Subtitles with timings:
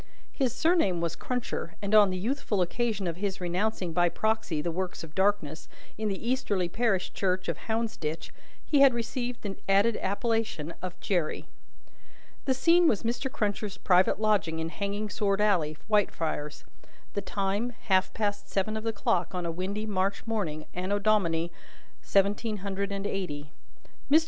[0.31, 4.71] His surname was Cruncher, and on the youthful occasion of his renouncing by proxy the
[4.71, 8.31] works of darkness, in the easterly parish church of Hounsditch,
[8.65, 11.45] he had received the added appellation of Jerry.
[12.45, 13.31] The scene was Mr.
[13.31, 16.63] Cruncher's private lodging in Hanging sword alley, Whitefriars:
[17.13, 21.51] the time, half past seven of the clock on a windy March morning, Anno Domini
[22.01, 23.51] seventeen hundred and eighty.
[24.09, 24.19] (Mr.